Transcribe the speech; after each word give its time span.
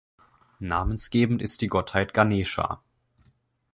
Namensgebend 0.57 1.43
ist 1.43 1.61
die 1.61 1.67
Gottheit 1.67 2.15
Ganesha. 2.15 2.81